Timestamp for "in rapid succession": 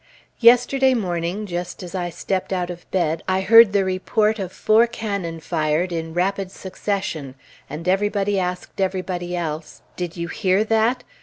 5.91-7.35